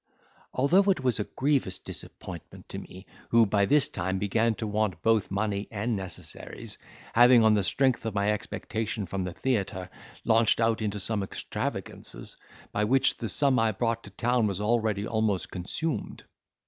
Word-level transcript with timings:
Although 0.55 0.89
it 0.89 1.03
was 1.03 1.19
a 1.19 1.25
grievous 1.25 1.77
disappointment 1.77 2.67
to 2.69 2.79
me, 2.79 3.05
who, 3.29 3.45
by 3.45 3.65
this 3.67 3.87
time, 3.87 4.17
began 4.17 4.55
to 4.55 4.65
want 4.65 5.03
both 5.03 5.29
money 5.29 5.67
and 5.69 5.95
necessaries; 5.95 6.79
having 7.13 7.43
on 7.43 7.53
the 7.53 7.61
strength 7.61 8.03
of 8.03 8.15
my 8.15 8.31
expectation 8.31 9.05
from 9.05 9.25
the 9.25 9.33
theatre, 9.33 9.91
launched 10.25 10.59
out 10.59 10.81
into 10.81 10.99
some 10.99 11.21
extravagances, 11.21 12.35
by 12.71 12.83
which 12.83 13.17
the 13.17 13.29
sum 13.29 13.59
I 13.59 13.73
brought 13.73 14.03
to 14.05 14.09
town 14.09 14.47
was 14.47 14.59
already 14.59 15.05
almost 15.05 15.51
consumed. 15.51 16.23